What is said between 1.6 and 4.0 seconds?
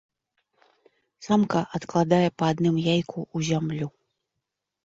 адкладае па адным яйку ў зямлю.